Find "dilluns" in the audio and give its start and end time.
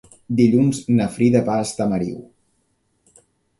0.37-0.79